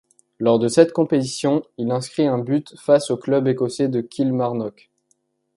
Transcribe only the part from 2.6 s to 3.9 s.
face au club écossais